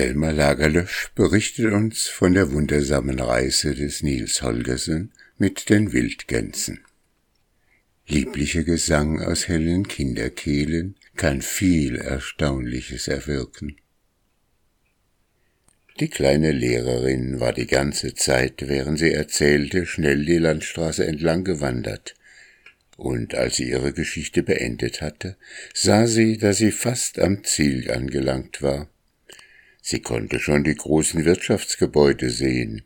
[0.00, 6.80] Selma Lagerlöf berichtet uns von der wundersamen Reise des Nils Holgersen mit den Wildgänsen.
[8.06, 13.76] Lieblicher Gesang aus hellen Kinderkehlen kann viel Erstaunliches erwirken.
[16.00, 22.14] Die kleine Lehrerin war die ganze Zeit, während sie erzählte, schnell die Landstraße entlang gewandert,
[22.96, 25.36] und als sie ihre Geschichte beendet hatte,
[25.74, 28.88] sah sie, dass sie fast am Ziel angelangt war.
[29.82, 32.82] Sie konnte schon die großen Wirtschaftsgebäude sehen,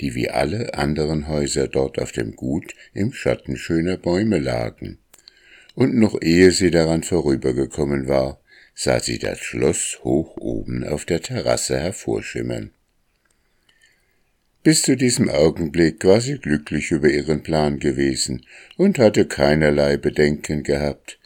[0.00, 4.98] die wie alle anderen Häuser dort auf dem Gut im Schatten schöner Bäume lagen.
[5.74, 8.40] Und noch ehe sie daran vorübergekommen war,
[8.74, 12.70] sah sie das Schloss hoch oben auf der Terrasse hervorschimmern.
[14.62, 20.62] Bis zu diesem Augenblick war sie glücklich über ihren Plan gewesen und hatte keinerlei Bedenken
[20.62, 21.18] gehabt,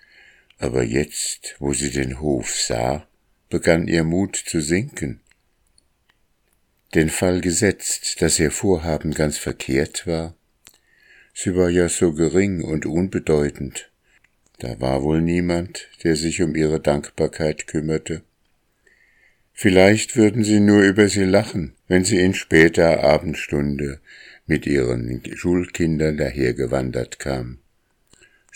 [0.58, 3.07] aber jetzt, wo sie den Hof sah,
[3.48, 5.20] begann ihr Mut zu sinken.
[6.94, 10.34] Den Fall gesetzt, dass ihr Vorhaben ganz verkehrt war,
[11.34, 13.90] sie war ja so gering und unbedeutend,
[14.58, 18.22] da war wohl niemand, der sich um ihre Dankbarkeit kümmerte.
[19.52, 24.00] Vielleicht würden sie nur über sie lachen, wenn sie in später Abendstunde
[24.46, 27.58] mit ihren Schulkindern dahergewandert kam.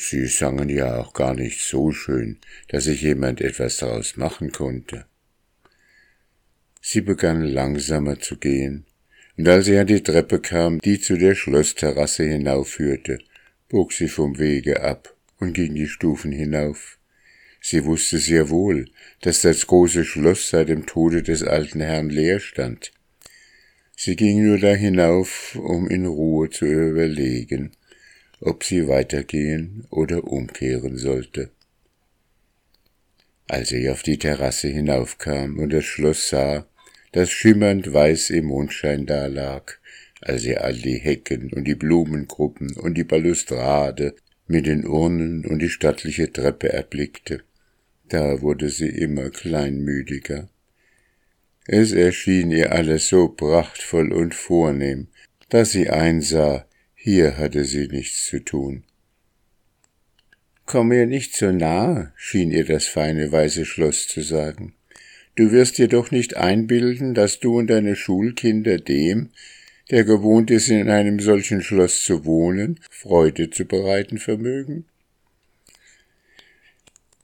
[0.04, 5.06] Sie sangen ja auch gar nicht so schön, dass sich jemand etwas daraus machen konnte.
[6.80, 8.84] Sie begann langsamer zu gehen,
[9.36, 13.20] und als sie an die Treppe kam, die zu der Schlossterrasse hinaufführte,
[13.68, 16.98] bog sie vom Wege ab und ging die Stufen hinauf.
[17.60, 18.86] Sie wusste sehr wohl,
[19.20, 22.90] dass das große Schloss seit dem Tode des alten Herrn leer stand.
[23.96, 27.70] Sie ging nur da hinauf, um in Ruhe zu überlegen,
[28.42, 31.50] ob sie weitergehen oder umkehren sollte.
[33.46, 36.66] Als sie auf die Terrasse hinaufkam und das Schloss sah,
[37.12, 39.78] das schimmernd weiß im Mondschein dalag,
[40.20, 44.14] als sie all die Hecken und die Blumengruppen und die Balustrade
[44.48, 47.42] mit den Urnen und die stattliche Treppe erblickte,
[48.08, 50.48] da wurde sie immer kleinmütiger.
[51.66, 55.06] Es erschien ihr alles so prachtvoll und vornehm,
[55.48, 56.66] dass sie einsah,
[57.04, 58.84] hier hatte sie nichts zu tun.
[60.66, 64.74] Komm mir nicht so nah, schien ihr das feine weiße Schloss zu sagen.
[65.34, 69.30] Du wirst dir doch nicht einbilden, dass du und deine Schulkinder dem,
[69.90, 74.84] der gewohnt ist, in einem solchen Schloss zu wohnen, Freude zu bereiten vermögen?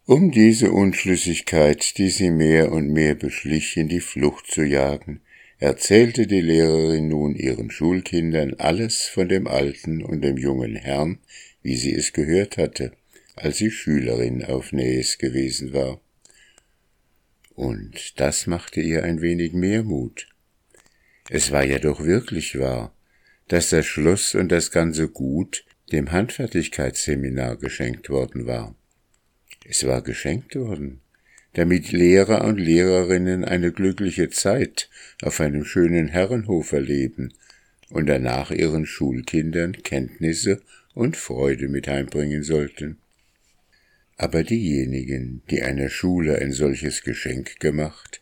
[0.06, 5.21] Um diese Unschlüssigkeit, die sie mehr und mehr beschlich, in die Flucht zu jagen,
[5.59, 11.19] erzählte die Lehrerin nun ihren Schulkindern alles von dem alten und dem jungen Herrn,
[11.63, 12.93] wie sie es gehört hatte,
[13.35, 16.01] als sie Schülerin auf Nähes gewesen war.
[17.55, 20.29] Und das machte ihr ein wenig mehr Mut.
[21.29, 22.95] Es war ja doch wirklich wahr,
[23.49, 28.77] dass das Schloss und das ganze Gut dem Handfertigkeitsseminar geschenkt worden war.
[29.65, 31.01] Es war geschenkt worden,
[31.59, 34.89] damit Lehrer und Lehrerinnen eine glückliche Zeit
[35.23, 37.35] auf einem schönen Herrenhof erleben
[37.91, 40.63] und danach ihren Schulkindern Kenntnisse
[40.95, 42.99] und Freude mit heimbringen sollten.
[44.17, 48.21] Aber diejenigen, die einer Schule ein solches Geschenk gemacht,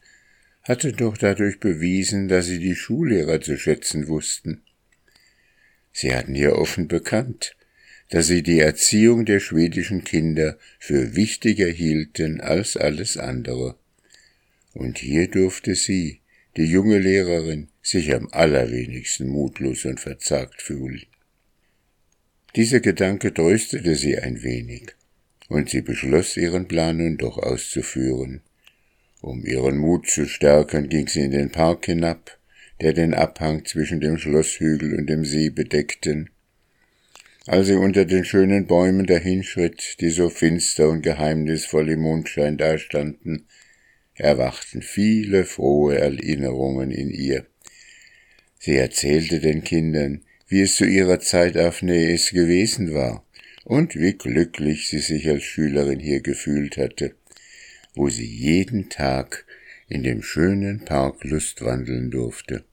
[0.63, 4.63] hatten doch dadurch bewiesen, dass sie die Schullehrer zu schätzen wussten.
[5.93, 7.55] Sie hatten ja offen bekannt,
[8.11, 13.77] dass sie die Erziehung der schwedischen Kinder für wichtiger hielten als alles andere.
[14.75, 16.21] Und hier durfte sie,
[16.57, 21.03] die junge Lehrerin, sich am allerwenigsten mutlos und verzagt fühlen.
[22.55, 24.95] Dieser Gedanke tröstete sie ein wenig,
[25.49, 28.41] und sie beschloss, ihren Plan nun doch auszuführen.
[29.21, 32.39] Um ihren Mut zu stärken, ging sie in den Park hinab,
[32.81, 36.31] der den Abhang zwischen dem Schlosshügel und dem See bedeckten,
[37.47, 43.47] als sie unter den schönen Bäumen dahinschritt, die so finster und geheimnisvoll im Mondschein dastanden,
[44.15, 47.47] erwachten viele frohe Erinnerungen in ihr.
[48.59, 53.25] Sie erzählte den Kindern, wie es zu ihrer Zeit auf Nees gewesen war
[53.65, 57.15] und wie glücklich sie sich als Schülerin hier gefühlt hatte,
[57.95, 59.45] wo sie jeden Tag
[59.89, 62.65] in dem schönen Park lustwandeln durfte.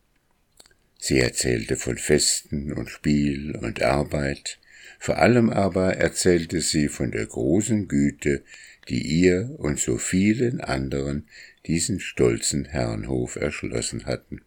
[0.98, 4.60] Sie erzählte von Festen und Spiel und Arbeit,
[5.04, 8.42] vor allem aber erzählte sie von der großen Güte,
[8.88, 11.28] die ihr und so vielen anderen
[11.66, 14.44] diesen stolzen Herrenhof erschlossen hatten.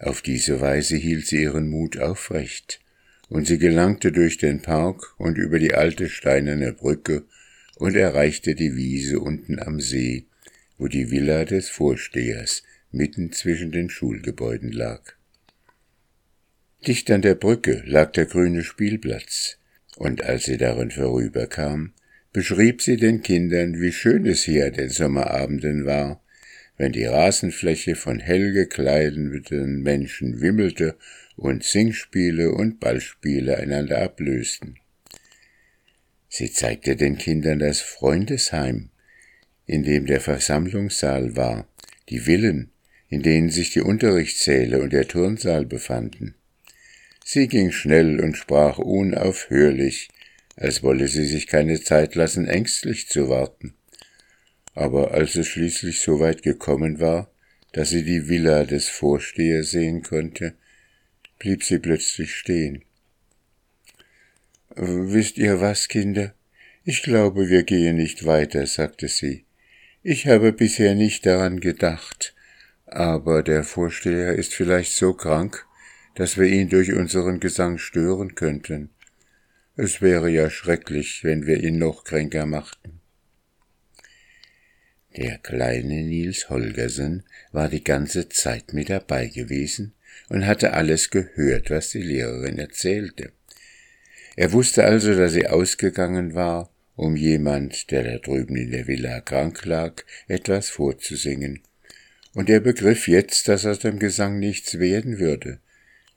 [0.00, 2.80] Auf diese Weise hielt sie ihren Mut aufrecht,
[3.28, 7.24] und sie gelangte durch den Park und über die alte steinerne Brücke
[7.76, 10.24] und erreichte die Wiese unten am See,
[10.78, 15.02] wo die Villa des Vorstehers mitten zwischen den Schulgebäuden lag.
[16.86, 19.58] Dicht an der Brücke lag der grüne Spielplatz,
[19.96, 21.92] und als sie darin vorüberkam,
[22.32, 26.20] beschrieb sie den Kindern, wie schön es hier den Sommerabenden war,
[26.76, 30.96] wenn die Rasenfläche von hell gekleideten Menschen wimmelte
[31.36, 34.78] und Singspiele und Ballspiele einander ablösten.
[36.28, 38.90] Sie zeigte den Kindern das Freundesheim,
[39.66, 41.68] in dem der Versammlungssaal war,
[42.08, 42.72] die Villen,
[43.08, 46.34] in denen sich die Unterrichtssäle und der Turnsaal befanden.
[47.26, 50.08] Sie ging schnell und sprach unaufhörlich,
[50.56, 53.74] als wolle sie sich keine Zeit lassen, ängstlich zu warten.
[54.74, 57.30] Aber als es schließlich so weit gekommen war,
[57.72, 60.54] dass sie die Villa des Vorstehers sehen konnte,
[61.38, 62.84] blieb sie plötzlich stehen.
[64.76, 66.34] Wisst ihr was, Kinder?
[66.84, 69.44] Ich glaube, wir gehen nicht weiter, sagte sie.
[70.02, 72.34] Ich habe bisher nicht daran gedacht,
[72.84, 75.66] aber der Vorsteher ist vielleicht so krank,
[76.14, 78.90] dass wir ihn durch unseren Gesang stören könnten.
[79.76, 83.00] Es wäre ja schrecklich, wenn wir ihn noch kränker machten.
[85.16, 87.22] Der kleine Nils Holgersen
[87.52, 89.92] war die ganze Zeit mit dabei gewesen
[90.28, 93.32] und hatte alles gehört, was die Lehrerin erzählte.
[94.36, 99.20] Er wusste also, dass sie ausgegangen war, um jemand, der da drüben in der Villa
[99.20, 101.60] krank lag, etwas vorzusingen,
[102.34, 105.60] und er begriff jetzt, dass aus dem Gesang nichts werden würde,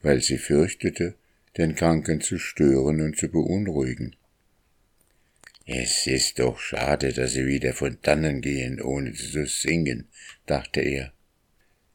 [0.07, 1.15] weil sie fürchtete,
[1.57, 4.15] den Kranken zu stören und zu beunruhigen.
[5.65, 10.07] Es ist doch schade, dass sie wieder von dannen gehen, ohne zu singen,
[10.45, 11.11] dachte er.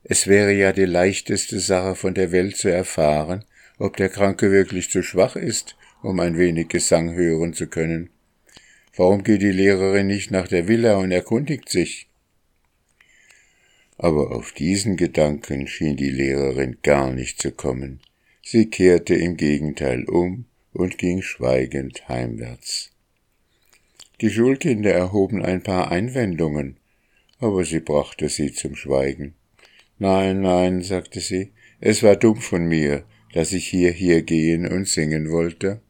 [0.05, 3.47] Es wäre ja die leichteste Sache von der Welt zu erfahren,
[3.79, 8.11] ob der Kranke wirklich zu schwach ist, um ein wenig Gesang hören zu können.
[8.95, 12.11] Warum geht die Lehrerin nicht nach der Villa und erkundigt sich?
[13.99, 18.01] Aber auf diesen Gedanken schien die Lehrerin gar nicht zu kommen.
[18.43, 22.91] Sie kehrte im Gegenteil um und ging schweigend heimwärts.
[24.21, 26.77] Die Schulkinder erhoben ein paar Einwendungen,
[27.39, 29.35] aber sie brachte sie zum Schweigen.
[29.99, 35.31] Nein, nein, sagte sie, es war dumm von mir, dass ich hierher gehen und singen
[35.31, 35.81] wollte.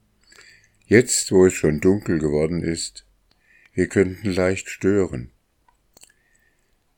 [0.87, 3.07] Jetzt, wo es schon dunkel geworden ist,
[3.75, 5.32] wir könnten leicht stören.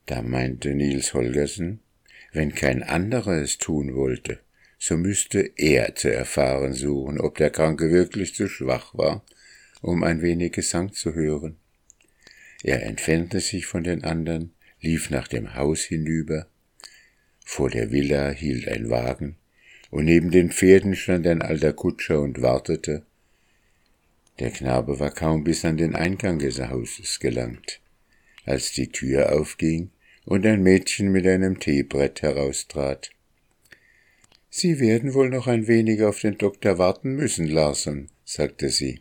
[0.06, 1.80] Da meinte Nils Holgersen,
[2.32, 4.38] wenn kein anderer es tun wollte,
[4.78, 9.24] so müsste er zu erfahren suchen, ob der Kranke wirklich zu schwach war,
[9.80, 11.56] um ein wenig Gesang zu hören.
[12.62, 16.48] Er entfernte sich von den anderen, lief nach dem Haus hinüber,
[17.44, 19.36] vor der Villa hielt ein Wagen,
[19.90, 23.06] und neben den Pferden stand ein alter Kutscher und wartete.
[24.38, 27.80] Der Knabe war kaum bis an den Eingang des Hauses gelangt,
[28.44, 29.90] als die Tür aufging
[30.24, 33.10] und ein Mädchen mit einem Teebrett heraustrat.
[34.50, 39.00] Sie werden wohl noch ein wenig auf den Doktor warten müssen, Larsen, sagte sie.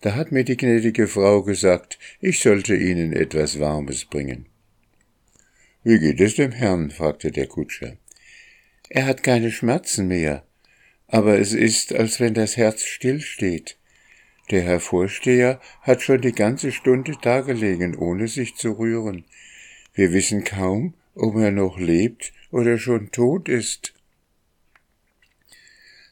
[0.00, 4.46] Da hat mir die gnädige Frau gesagt, ich sollte Ihnen etwas Warmes bringen.
[5.82, 6.90] Wie geht es dem Herrn?
[6.90, 7.96] fragte der Kutscher.
[8.88, 10.46] Er hat keine Schmerzen mehr,
[11.08, 13.78] aber es ist, als wenn das Herz stillsteht.
[14.50, 19.24] Der Herr Vorsteher hat schon die ganze Stunde dagelegen, ohne sich zu rühren.
[19.94, 23.94] Wir wissen kaum, ob er noch lebt oder schon tot ist.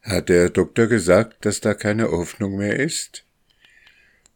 [0.02, 3.24] Hat der Doktor gesagt, dass da keine Hoffnung mehr ist?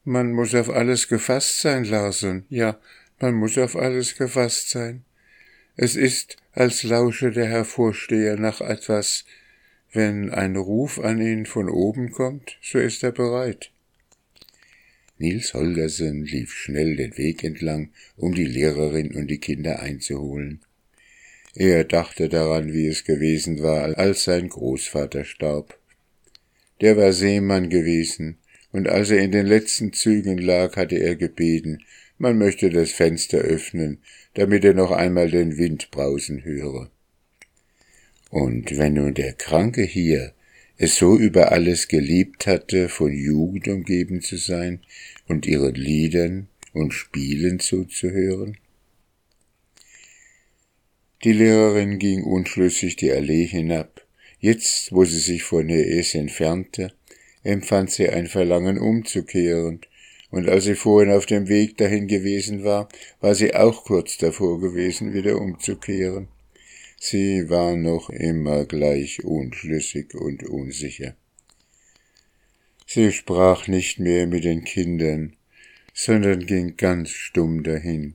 [0.04, 2.44] Man muss auf alles gefasst sein, Larsen.
[2.48, 2.78] Ja,
[3.20, 5.04] man muss auf alles gefasst sein.
[5.76, 9.24] Es ist, als lausche der Herr Vorsteher nach etwas.
[9.92, 13.70] Wenn ein Ruf an ihn von oben kommt, so ist er bereit.
[15.18, 20.60] Nils Holgersen lief schnell den Weg entlang, um die Lehrerin und die Kinder einzuholen.
[21.54, 25.78] Er dachte daran, wie es gewesen war, als sein Großvater starb.
[26.82, 28.36] Der war Seemann gewesen,
[28.72, 31.82] und als er in den letzten Zügen lag, hatte er gebeten,
[32.18, 34.02] man möchte das Fenster öffnen,
[34.34, 36.90] damit er noch einmal den Wind brausen höre.
[38.30, 40.34] Und wenn nun der Kranke hier
[40.78, 44.80] es so über alles geliebt hatte, von Jugend umgeben zu sein
[45.26, 48.58] und ihren Liedern und Spielen zuzuhören?
[51.24, 54.06] Die Lehrerin ging unschlüssig die Allee hinab.
[54.38, 56.92] Jetzt, wo sie sich von der Es entfernte,
[57.42, 59.80] empfand sie ein Verlangen umzukehren
[60.30, 62.88] und als sie vorhin auf dem Weg dahin gewesen war,
[63.20, 66.28] war sie auch kurz davor gewesen, wieder umzukehren.
[66.98, 71.14] Sie war noch immer gleich unschlüssig und unsicher.
[72.86, 75.36] Sie sprach nicht mehr mit den Kindern,
[75.92, 78.14] sondern ging ganz stumm dahin.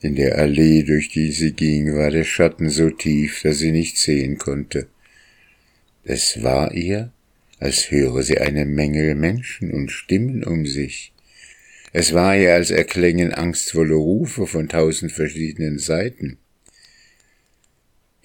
[0.00, 3.98] In der Allee, durch die sie ging, war der Schatten so tief, dass sie nicht
[3.98, 4.86] sehen konnte.
[6.04, 7.12] Es war ihr,
[7.58, 11.12] als höre sie eine Menge Menschen und Stimmen um sich.
[11.92, 16.38] Es war ihr, als erklängen angstvolle Rufe von tausend verschiedenen Seiten.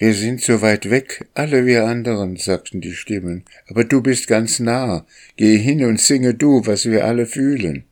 [0.03, 4.60] Wir sind so weit weg, alle wir anderen, sagten die Stimmen, aber du bist ganz
[4.60, 5.07] nah,
[5.38, 7.86] geh hin und singe du, was wir alle fühlen.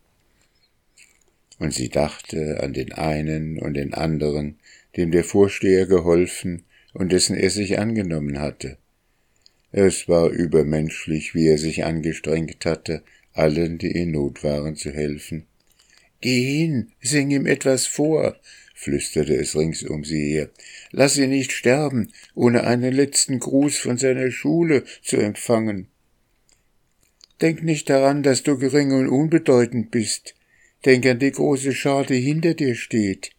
[1.58, 4.60] Und sie dachte an den einen und den anderen,
[4.98, 8.78] dem der Vorsteher geholfen und dessen er sich angenommen hatte.
[9.72, 15.46] Es war übermenschlich, wie er sich angestrengt hatte, allen, die in Not waren, zu helfen.
[16.20, 18.36] Geh hin, sing ihm etwas vor,
[18.82, 20.50] flüsterte es rings um sie her.
[20.92, 25.88] Lass ihn nicht sterben, ohne einen letzten Gruß von seiner Schule zu empfangen.
[27.42, 30.36] Denk nicht daran, dass du gering und unbedeutend bist.
[30.86, 33.32] Denk an die große Schar, die hinter dir steht.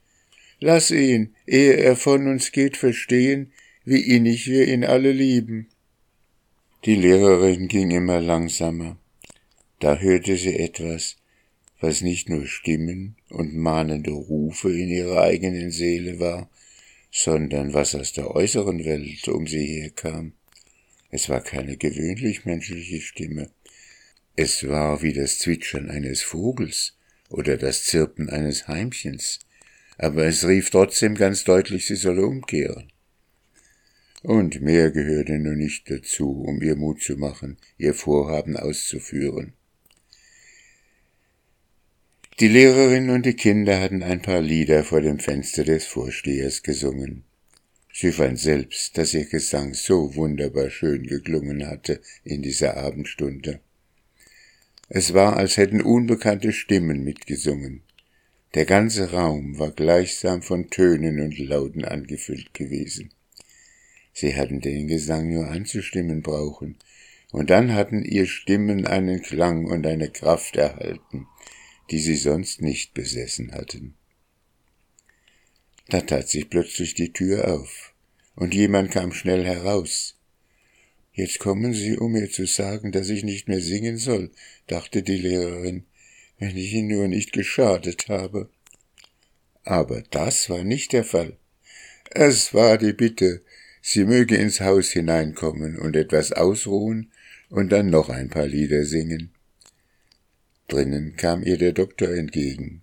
[0.61, 3.53] Lass ihn, ehe er von uns geht, verstehen,
[3.85, 5.69] wie innig wir ihn alle lieben.
[6.85, 8.97] Die Lehrerin ging immer langsamer.
[9.81, 11.17] Da hörte sie etwas,
[11.83, 16.49] was nicht nur Stimmen und mahnende Rufe in ihrer eigenen Seele war,
[17.11, 20.33] sondern was aus der äußeren Welt um sie herkam.
[21.11, 23.51] Es war keine gewöhnlich menschliche Stimme.
[24.37, 26.97] Es war wie das Zwitschern eines Vogels
[27.29, 29.41] oder das Zirpen eines Heimchens,
[29.99, 32.93] aber es rief trotzdem ganz deutlich, sie solle umkehren.
[34.23, 39.55] Und mehr gehörte nun nicht dazu, um ihr Mut zu machen, ihr Vorhaben auszuführen.
[42.41, 47.25] Die Lehrerin und die Kinder hatten ein paar Lieder vor dem Fenster des Vorstehers gesungen.
[47.93, 53.61] Sie fand selbst, dass ihr Gesang so wunderbar schön geklungen hatte in dieser Abendstunde.
[54.89, 57.83] Es war, als hätten unbekannte Stimmen mitgesungen.
[58.55, 63.11] Der ganze Raum war gleichsam von Tönen und Lauten angefüllt gewesen.
[64.15, 66.77] Sie hatten den Gesang nur anzustimmen brauchen,
[67.31, 71.27] und dann hatten ihr Stimmen einen Klang und eine Kraft erhalten,
[71.91, 73.95] die sie sonst nicht besessen hatten.
[75.89, 77.93] Da tat sich plötzlich die Tür auf,
[78.35, 80.17] und jemand kam schnell heraus.
[81.13, 84.31] Jetzt kommen Sie, um mir zu sagen, dass ich nicht mehr singen soll,
[84.67, 85.85] dachte die Lehrerin,
[86.39, 88.49] wenn ich Ihnen nur nicht geschadet habe.
[89.65, 91.37] Aber das war nicht der Fall.
[92.11, 93.43] Es war die Bitte,
[93.81, 97.11] sie möge ins Haus hineinkommen und etwas ausruhen
[97.49, 99.33] und dann noch ein paar Lieder singen.
[100.73, 102.83] Drinnen kam ihr der Doktor entgegen.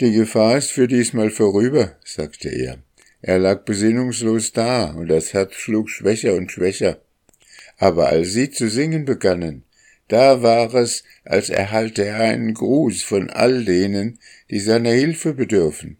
[0.00, 2.78] Die Gefahr ist für diesmal vorüber, sagte er.
[3.22, 7.00] Er lag besinnungslos da, und das Herz schlug schwächer und schwächer.
[7.78, 9.64] Aber als sie zu singen begannen,
[10.08, 14.18] da war es, als erhalte er einen Gruß von all denen,
[14.50, 15.96] die seiner Hilfe bedürfen.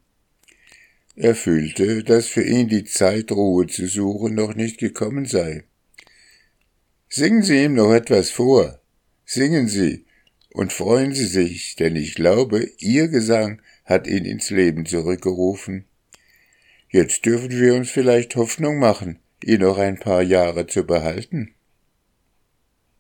[1.17, 5.65] Er fühlte, dass für ihn die Zeit, Ruhe zu suchen, noch nicht gekommen sei.
[7.09, 8.81] Singen Sie ihm noch etwas vor,
[9.25, 10.05] Singen Sie
[10.53, 15.85] und freuen Sie sich, denn ich glaube, Ihr Gesang hat ihn ins Leben zurückgerufen.
[16.91, 21.55] Jetzt dürfen wir uns vielleicht Hoffnung machen, ihn noch ein paar Jahre zu behalten.